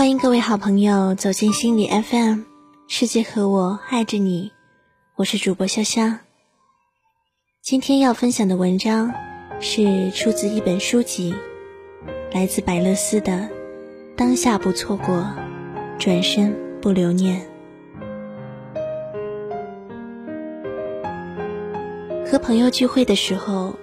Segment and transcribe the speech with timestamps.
[0.00, 2.44] 欢迎各位好朋友走进心理 FM，
[2.88, 4.50] 世界和我爱着你，
[5.14, 6.16] 我是主播潇潇。
[7.60, 9.12] 今天要分享的文章
[9.60, 11.34] 是出自一本书籍，
[12.32, 13.32] 来自百乐思的
[14.16, 15.22] 《当下不错过，
[15.98, 17.42] 转身不留念》。
[22.26, 23.74] 和朋友聚会的时候，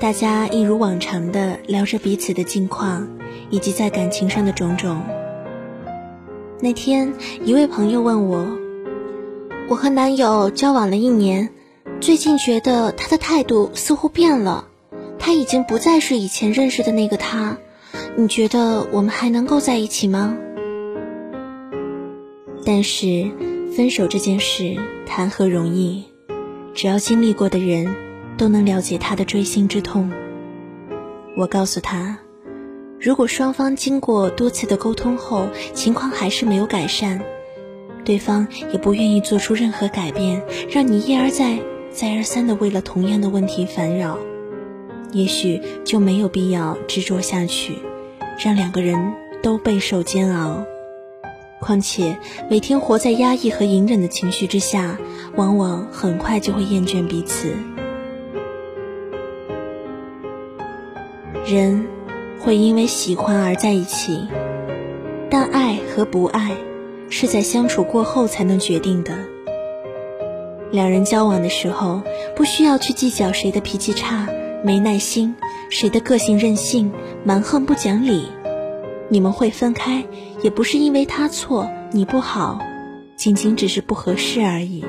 [0.00, 3.06] 大家一如往常的聊着彼此的近况，
[3.50, 5.00] 以及在感情上的种种。
[6.62, 8.46] 那天，一位朋友问我
[9.70, 11.48] ：“我和男友交往了一年，
[12.02, 14.66] 最近觉得他的态度似乎变了，
[15.18, 17.56] 他已经不再是以前认识的那个他。
[18.14, 20.36] 你觉得我们还能够在一起吗？”
[22.66, 23.30] 但是，
[23.74, 26.04] 分手这件事谈何容易？
[26.74, 27.94] 只要经历过的人，
[28.36, 30.12] 都能了解他的锥心之痛。
[31.38, 32.18] 我告诉他，
[33.00, 37.22] 如果双方经过多次的沟通后，情况还是没有改善，
[38.04, 41.58] 对方也不愿意做出任何改变，让你一而再、
[41.90, 44.18] 再而三的为了同样的问题烦扰，
[45.12, 47.78] 也许就没有必要执着下去，
[48.38, 50.62] 让两个人都备受煎熬。
[51.58, 52.18] 况且，
[52.50, 54.98] 每天活在压抑和隐忍的情绪之下，
[55.36, 57.54] 往往很快就会厌倦彼此。
[61.46, 61.86] 人
[62.40, 64.26] 会因为喜欢而在一起，
[65.30, 66.52] 但爱和不爱
[67.10, 69.12] 是在相处过后才能决定的。
[70.70, 72.00] 两人交往的时候，
[72.34, 74.26] 不需要去计较谁的脾气差、
[74.64, 75.34] 没耐心，
[75.68, 76.90] 谁的个性任性、
[77.24, 78.24] 蛮横不讲理。
[79.10, 80.02] 你们会分开，
[80.40, 82.58] 也不是因为他错你不好，
[83.16, 84.82] 仅仅只是不合适而已。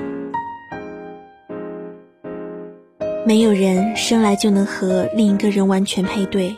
[3.26, 6.56] 没有人生来就能和另一个人完全配对，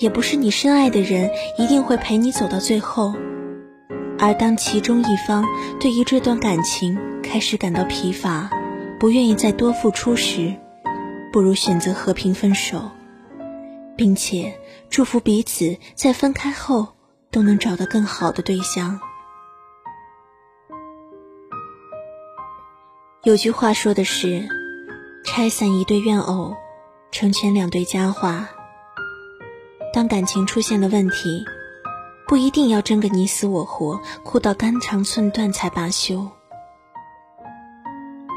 [0.00, 3.14] 也不是你深爱的人一定会陪你走到最后。
[4.18, 5.44] 而当其中一方
[5.80, 8.50] 对于这段感情开始感到疲乏，
[8.98, 10.54] 不愿意再多付出时，
[11.32, 12.90] 不如选择和平分手。
[13.96, 16.86] 并且祝福彼此在分开后
[17.32, 19.00] 都能找到更好的对象。
[23.24, 24.48] 有句话说的是
[25.26, 26.56] ：“拆散一对怨偶，
[27.10, 28.48] 成全两对佳话。”
[29.92, 31.44] 当感情出现了问题，
[32.26, 36.28] 不一定要争个你死我活，哭到肝肠寸断才罢休。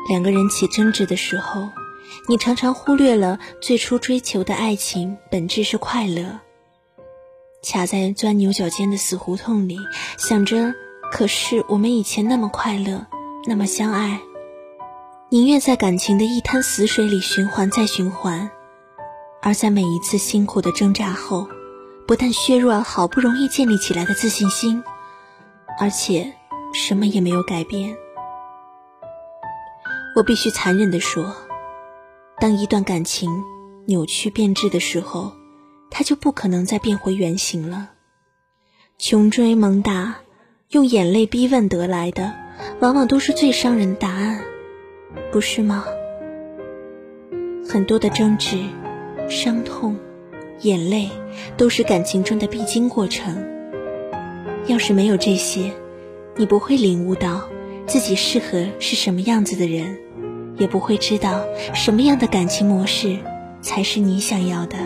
[0.09, 1.69] 两个人起争执的时候。
[2.27, 6.41] 你常常忽略了最初追求的爱情本质是快乐。
[7.63, 9.77] 卡在钻牛角尖的死胡同里，
[10.17, 10.73] 想着，
[11.09, 13.05] 可是我们以前那么快乐，
[13.47, 14.19] 那么相爱，
[15.29, 18.49] 宁愿在感情的一滩死水里循环再循环，
[19.41, 21.47] 而在每一次辛苦的挣扎后，
[22.07, 24.83] 不但削弱了好不容易建立起来的自信心，
[25.79, 26.31] 而且
[26.73, 27.95] 什么也没有改变。
[30.15, 31.35] 我必须残忍地说。
[32.39, 33.43] 当一段感情
[33.85, 35.31] 扭曲变质的时候，
[35.89, 37.89] 它就不可能再变回原形了。
[38.97, 40.17] 穷追猛打，
[40.69, 42.33] 用眼泪逼问得来的，
[42.79, 44.43] 往往都是最伤人的答案，
[45.31, 45.85] 不是吗？
[47.67, 48.57] 很多的争执、
[49.29, 49.95] 伤痛、
[50.61, 51.09] 眼泪，
[51.57, 53.43] 都是感情中的必经过程。
[54.67, 55.71] 要是没有这些，
[56.35, 57.43] 你不会领悟到
[57.87, 59.97] 自己适合是什么样子的人。
[60.57, 61.43] 也不会知道
[61.73, 63.17] 什么样的感情模式
[63.61, 64.77] 才是你想要的。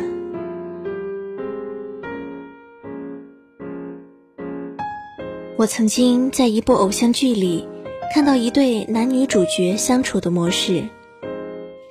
[5.57, 7.67] 我曾经在一部偶像剧里
[8.13, 10.87] 看到一对男女主角相处的模式，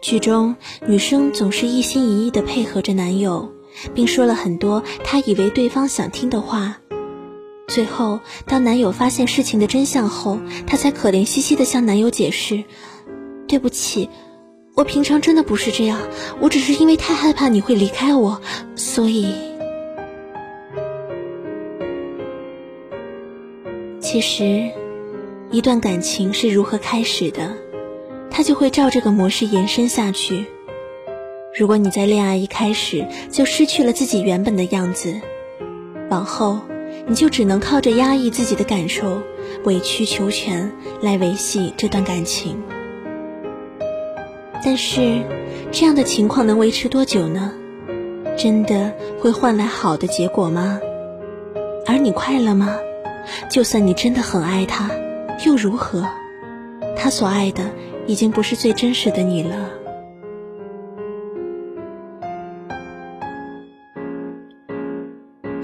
[0.04, 0.54] 剧中
[0.86, 3.50] 女生总是一心一意的配合着男友，
[3.94, 6.76] 并说了很多她以为对方想听的话。
[7.68, 12.64] 最后，当男友发现事情的真相后，她才可怜兮兮的向男友解释。
[13.48, 14.10] 对不起，
[14.74, 15.98] 我平常真的不是这样，
[16.38, 18.42] 我只是因为太害怕你会离开我，
[18.76, 19.32] 所以。
[24.00, 24.70] 其实，
[25.50, 27.56] 一段感情是如何开始的，
[28.36, 30.46] 它就会照这个模式延伸下去。
[31.56, 35.20] 如果你在恋爱一开始就失去了自己原本的样子，
[36.10, 36.58] 往后
[37.06, 39.22] 你就只能靠着压抑自己的感受、
[39.62, 42.60] 委曲求全来维系这段感情。
[44.64, 45.22] 但是，
[45.70, 47.52] 这样的情况能维持多久呢？
[48.36, 50.80] 真的会换来好的结果吗？
[51.86, 52.76] 而你快乐吗？
[53.48, 54.90] 就算你真的很爱他，
[55.46, 56.04] 又如何？
[56.96, 57.70] 他所爱的
[58.06, 59.70] 已经不是最真实的你了。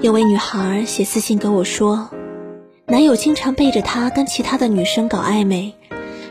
[0.01, 2.09] 有位女孩写私信跟我说，
[2.87, 5.75] 男友经常背着她跟其他的女生搞暧昧，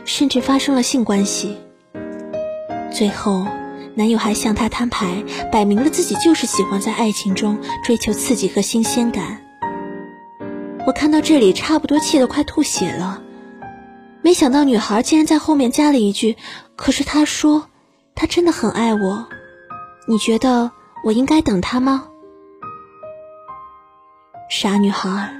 [0.03, 1.55] 甚至发生了性关系。
[2.91, 3.45] 最后，
[3.95, 5.23] 男友还向她摊牌，
[5.53, 9.41] 摆明了自己就是喜欢在爱情中追求刺激和新鲜感。
[10.85, 13.21] 我看到这里，差不多气得快吐血了。
[14.23, 16.37] 没想到女孩竟然在后面加了一句
[16.77, 17.67] ：“可是他说，
[18.13, 19.27] 他真的很爱我，
[20.07, 20.71] 你觉得
[21.03, 22.07] 我应该等他吗？”
[24.49, 25.33] 傻女孩，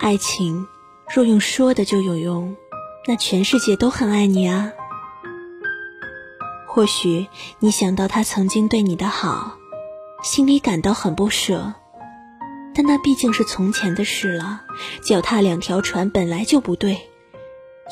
[0.00, 0.66] 爱情
[1.12, 2.54] 若用说的就有用，
[3.06, 4.70] 那全世界都很爱你啊。
[6.68, 7.26] 或许
[7.58, 9.56] 你想到他曾经对你的好，
[10.22, 11.72] 心里感到很不舍，
[12.74, 14.62] 但那毕竟是从前的事了，
[15.02, 17.10] 脚踏两条船本来就不对。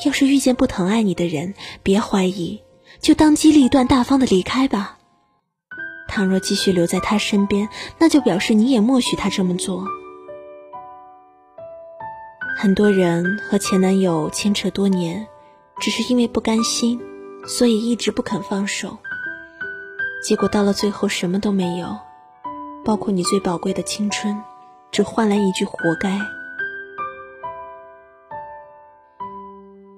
[0.03, 2.61] 要是遇见不疼爱你的人，别怀疑，
[2.99, 4.97] 就当机立断、大方的离开吧。
[6.07, 9.85] 倘若继续留在他身边，那就表示你也默许他这么做。
[12.57, 15.25] 很多人和前男友牵扯多年，
[15.79, 16.99] 只是因为不甘心，
[17.47, 18.97] 所以一直不肯放手。
[20.23, 21.97] 结果到了最后，什么都没有，
[22.83, 24.41] 包括你最宝贵的青春，
[24.91, 26.19] 只换来一句“活该”。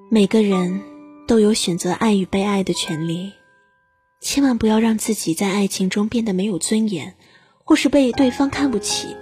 [0.10, 0.80] 每个人
[1.28, 3.34] 都有选择爱与被爱的权利，
[4.22, 7.16] 千万不要让自己在爱情中变得没有尊严，
[7.66, 9.18] 或是被对方看不起，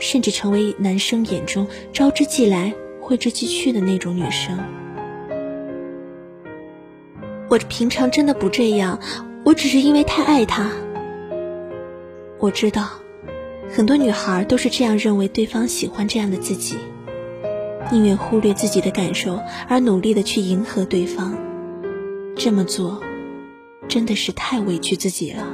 [0.00, 4.58] 甚至成为男生眼中招之即来、挥之即去的那种女生。
[7.50, 8.98] 我平常真的不这样，
[9.44, 10.72] 我只是因为太爱他。
[12.38, 12.88] 我知道，
[13.70, 16.78] 很多女孩都是这样认为，对方喜欢这样的自己。
[17.92, 19.38] 宁愿忽略自己的感受，
[19.68, 21.36] 而努力的去迎合对方，
[22.36, 23.00] 这么做
[23.88, 25.46] 真的是太委屈自己了。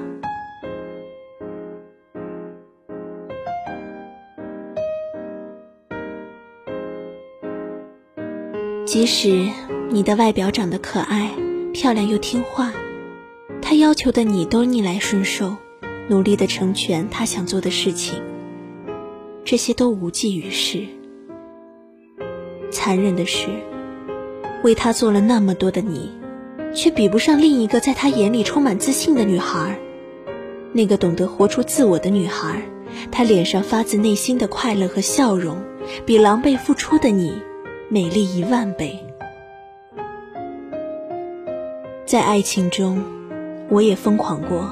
[8.86, 9.48] 即使
[9.90, 11.30] 你的外表长得可爱、
[11.72, 12.72] 漂亮又听话，
[13.62, 15.56] 他要求的你都逆来顺受，
[16.08, 18.20] 努力的成全他想做的事情，
[19.44, 20.86] 这些都无济于事。
[22.70, 23.48] 残忍的是，
[24.62, 26.10] 为他做了那么多的你，
[26.74, 29.78] 却比不上另一个在他眼里充满自信的女孩。
[30.72, 32.62] 那个懂得活出自我的女孩，
[33.10, 35.56] 她脸上发自内心的快乐和笑容，
[36.06, 37.42] 比狼狈付出的你
[37.88, 39.04] 美丽一万倍。
[42.06, 43.02] 在爱情中，
[43.68, 44.70] 我也疯狂过，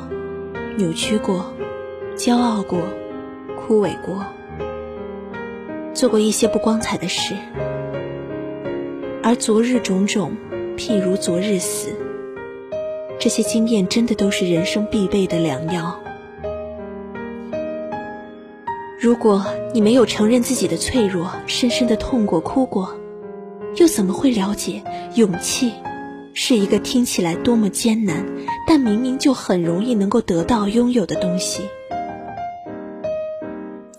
[0.77, 1.53] 扭曲过，
[2.17, 2.81] 骄傲过，
[3.57, 4.25] 枯萎过，
[5.95, 7.35] 做过一些不光彩的事。
[9.29, 10.33] 而昨日种种，
[10.79, 11.91] 譬如昨日死。
[13.19, 16.01] 这些经验真的都是人生必备的良药。
[18.99, 19.45] 如果
[19.75, 22.99] 你没有承认自己的脆弱，深深的痛过、哭过，
[23.77, 24.83] 又怎么会了解
[25.15, 25.75] 勇气
[26.33, 28.25] 是一个听起来多么艰难，
[28.67, 31.65] 但明明就很容易能够得到、拥有的东西？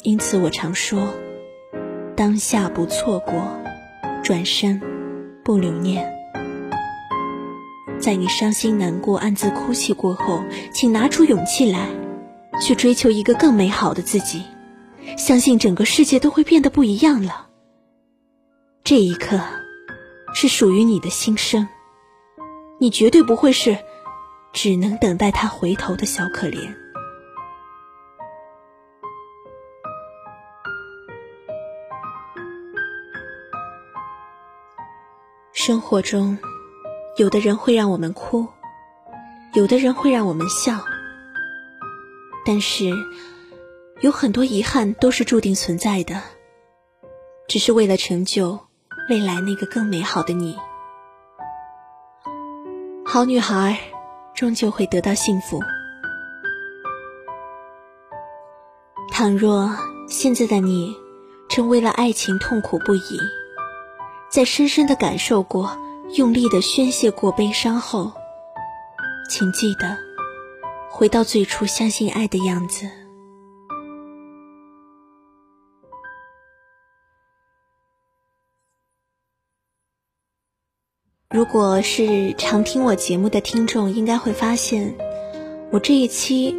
[0.02, 1.14] 因此，我常说：
[2.16, 3.44] 当下不错过，
[4.24, 4.82] 转身。
[5.50, 6.08] 不留念，
[8.00, 11.90] 在你伤心难过、暗自哭泣过后，请拿出勇气来，
[12.62, 14.44] 去追求一个更美好的自己。
[15.18, 17.48] 相信整个世界都会变得不一样了。
[18.84, 19.42] 这一刻，
[20.36, 21.68] 是属于你的心声，
[22.78, 23.76] 你绝对不会是
[24.54, 26.72] 只能等待他回头的小可怜。
[35.70, 36.36] 生活中，
[37.18, 38.48] 有的人会让我们哭，
[39.54, 40.84] 有的人会让我们笑，
[42.44, 42.90] 但是
[44.02, 46.24] 有很多遗憾都是注定存在的，
[47.48, 48.60] 只是为了成就
[49.12, 50.58] 未来那个更美好的你。
[53.06, 53.78] 好女孩
[54.34, 55.60] 终究会得到幸福。
[59.12, 59.70] 倘若
[60.08, 60.96] 现在的你
[61.48, 63.20] 正为了爱情痛苦不已。
[64.30, 65.76] 在深深的感受过、
[66.16, 68.12] 用力的宣泄过悲伤后，
[69.28, 69.98] 请记得
[70.88, 72.88] 回到最初相信爱的样子。
[81.32, 84.96] 如果是常听我节目的听众，应该会发现，
[85.72, 86.56] 我这一期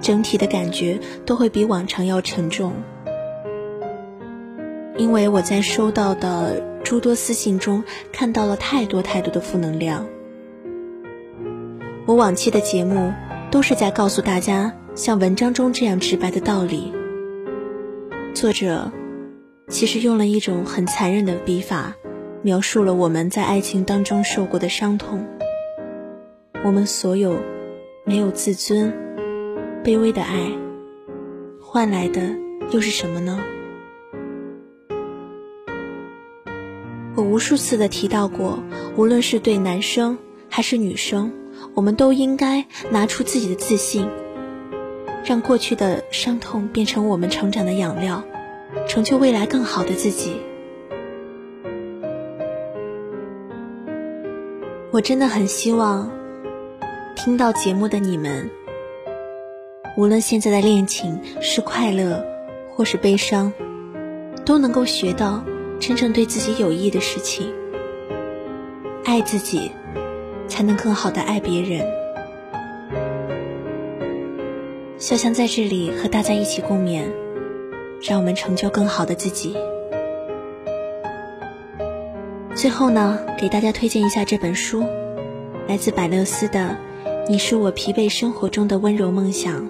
[0.00, 2.72] 整体的感觉都会比往常要沉重。
[4.98, 10.04] 因为我在收到的诸多私信中看到了太多太多的负能量。
[12.04, 13.12] 我往期的节目
[13.50, 16.92] 都是在告诉大家像文章中这样直白的道理。
[18.34, 18.90] 作者
[19.68, 21.94] 其实用了一种很残忍的笔法，
[22.42, 25.24] 描述了我们在爱情当中受过的伤痛。
[26.64, 27.36] 我们所有
[28.04, 28.92] 没有自尊、
[29.84, 30.50] 卑微的爱，
[31.60, 32.20] 换来的
[32.72, 33.38] 又是什么呢？
[37.18, 38.62] 我无数次的提到过，
[38.96, 40.16] 无论是对男生
[40.48, 41.32] 还是女生，
[41.74, 44.08] 我们都应该拿出自己的自信，
[45.24, 48.22] 让过去的伤痛变成我们成长的养料。
[48.86, 50.36] 成就未来更好的自己。
[54.92, 56.12] 我真的很希望
[57.16, 58.48] 听到节目的你们，
[59.96, 62.24] 无论现在的恋情是快乐
[62.70, 63.52] 或是悲伤，
[64.44, 65.42] 都能够学到
[65.78, 67.52] 真正对自己有益的事情。
[69.04, 69.70] 爱自己，
[70.48, 71.86] 才能更好的爱别人。
[74.98, 77.04] 潇湘在这里和大家一起共勉。
[78.00, 79.56] 让我们成就更好的自己。
[82.54, 84.84] 最后呢，给大家推荐一下这本书，
[85.66, 86.76] 来自百乐斯的
[87.28, 89.62] 《你是我疲惫生活中的温柔梦想》，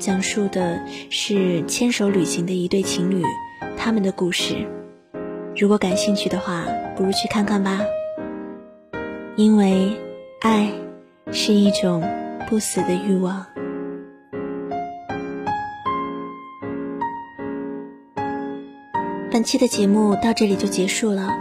[0.00, 3.22] 讲述的是牵手旅行的一对情侣
[3.76, 4.66] 他们的故事。
[5.58, 6.64] 如果感兴趣的话，
[6.96, 7.80] 不如去看看吧。
[9.34, 9.92] 因为
[10.40, 10.70] 爱
[11.32, 12.00] 是一种
[12.48, 13.44] 不死的欲望。
[19.32, 21.36] 本期的节目到这里就结束了。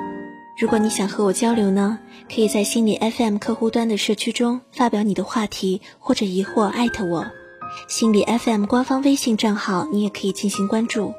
[0.60, 7.28] 如果你想和我交流呢，可以在心理 FM 客户端的社区中发表你的话题或者疑惑，艾特我。
[7.88, 11.14] 心理 FM 官方微信账号你也可以进行关注。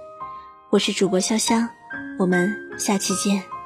[0.71, 1.69] 我是主播潇湘，
[2.19, 3.58] 我们下期见。